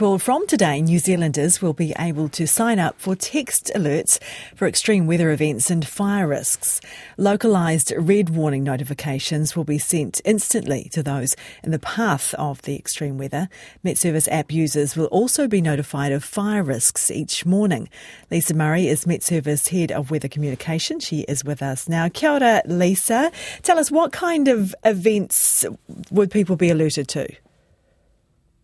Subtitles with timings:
[0.00, 4.22] Well, from today, New Zealanders will be able to sign up for text alerts
[4.54, 6.80] for extreme weather events and fire risks.
[7.16, 11.34] Localised red warning notifications will be sent instantly to those
[11.64, 13.48] in the path of the extreme weather.
[13.84, 17.88] MetService app users will also be notified of fire risks each morning.
[18.30, 21.00] Lisa Murray is MetService Head of Weather Communication.
[21.00, 22.08] She is with us now.
[22.08, 23.32] Kia ora, Lisa.
[23.62, 25.64] Tell us what kind of events
[26.12, 27.26] would people be alerted to?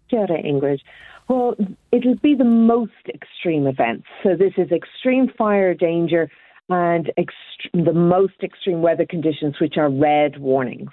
[0.09, 0.79] Kia ora, Ingrid.
[1.29, 1.57] Well,
[1.91, 4.07] it'll be the most extreme events.
[4.23, 6.31] So this is extreme fire danger
[6.69, 10.91] and ext- the most extreme weather conditions, which are red warnings.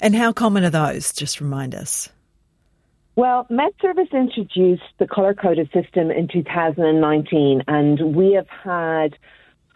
[0.00, 1.12] And how common are those?
[1.12, 2.08] Just remind us.
[3.16, 9.16] Well, MetService introduced the colour coded system in 2019, and we have had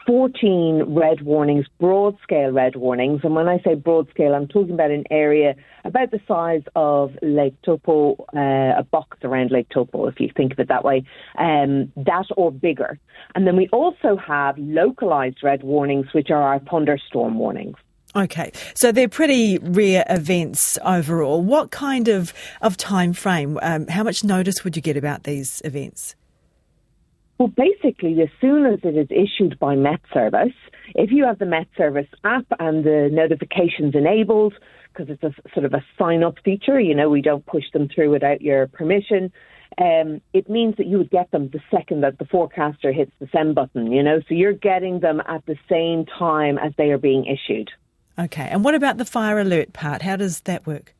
[0.09, 3.21] 14 red warnings, broad scale red warnings.
[3.25, 7.11] And when I say broad scale, I'm talking about an area about the size of
[7.21, 11.05] Lake Taupo, uh, a box around Lake Taupo, if you think of it that way,
[11.39, 12.99] um, that or bigger.
[13.35, 17.77] And then we also have localised red warnings, which are our thunderstorm warnings.
[18.17, 21.43] Okay, so they're pretty rare events overall.
[21.43, 25.61] What kind of, of time frame, um, how much notice would you get about these
[25.67, 26.17] events?
[27.39, 30.55] Well, basically, as soon as it is issued by Met Service,
[30.97, 34.55] if you have the MetService app and the notifications enabled,
[34.93, 37.89] because it's a sort of a sign up feature, you know, we don't push them
[37.95, 39.31] through without your permission.
[39.81, 43.29] Um, it means that you would get them the second that the forecaster hits the
[43.31, 46.99] send button, you know, so you're getting them at the same time as they are
[46.99, 47.71] being issued.
[48.19, 50.03] Okay, and what about the fire alert part?
[50.03, 50.93] How does that work?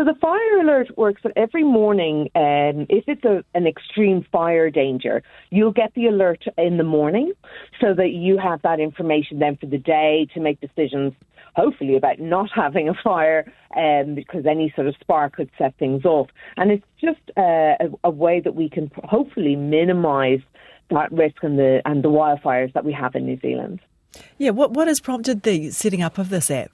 [0.00, 4.70] So the fire alert works that every morning, um, if it's a, an extreme fire
[4.70, 7.34] danger, you'll get the alert in the morning
[7.82, 11.12] so that you have that information then for the day to make decisions,
[11.54, 16.06] hopefully about not having a fire um, because any sort of spark could set things
[16.06, 16.30] off.
[16.56, 20.40] And it's just uh, a, a way that we can hopefully minimise
[20.88, 23.80] that risk and the, and the wildfires that we have in New Zealand.
[24.38, 26.70] Yeah, what, what has prompted the setting up of this app,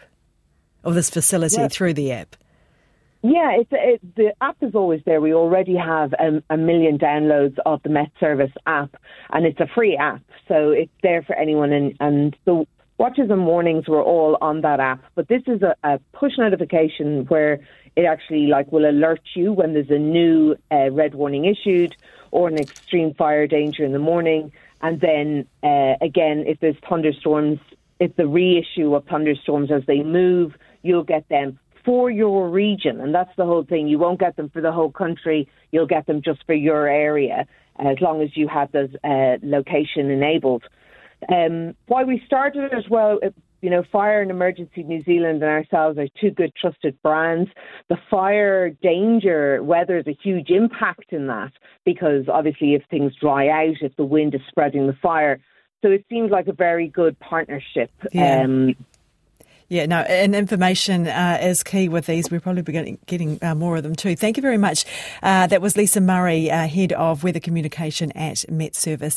[0.85, 2.37] of this facility through the app?
[3.29, 5.21] Yeah, it's, it, the app is always there.
[5.21, 8.95] We already have a, a, million downloads of the MetService app,
[9.31, 11.73] and it's a free app, so it's there for anyone.
[11.73, 12.65] And, and the
[12.99, 15.03] watches and warnings were all on that app.
[15.17, 17.59] But this is a, a push notification where
[17.97, 21.97] it actually like will alert you when there's a new uh, red warning issued
[22.31, 24.53] or an extreme fire danger in the morning.
[24.83, 27.59] And then uh, again, if there's thunderstorms,
[27.99, 33.15] if the reissue of thunderstorms as they move, you'll get them for your region, and
[33.15, 33.87] that's the whole thing.
[33.87, 35.49] You won't get them for the whole country.
[35.71, 37.47] You'll get them just for your area,
[37.79, 40.65] as long as you have those uh, location enabled.
[41.33, 43.21] Um, why we started as well,
[43.63, 47.51] you know, Fire and Emergency New Zealand and ourselves are two good trusted brands.
[47.89, 51.53] The fire danger weather is a huge impact in that
[51.85, 55.41] because obviously if things dry out, if the wind is spreading the fire,
[55.83, 57.91] so it seems like a very good partnership.
[58.13, 58.43] Yeah.
[58.43, 58.75] Um,
[59.69, 62.31] yeah, no, and information uh, is key with these.
[62.31, 64.15] We're probably getting, getting uh, more of them too.
[64.15, 64.85] Thank you very much.
[65.23, 69.15] Uh, that was Lisa Murray, uh, Head of Weather Communication at MetService.